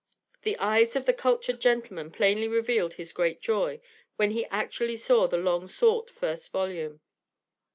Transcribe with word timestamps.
The 0.41 0.57
eyes 0.57 0.95
of 0.95 1.05
the 1.05 1.13
cultured 1.13 1.59
gentleman 1.61 2.09
plainly 2.09 2.47
revealed 2.47 2.95
his 2.95 3.13
great 3.13 3.39
joy 3.39 3.79
when 4.15 4.31
he 4.31 4.47
actually 4.47 4.95
saw 4.95 5.27
the 5.27 5.37
long 5.37 5.67
sought 5.67 6.09
first 6.09 6.51
volume. 6.51 7.01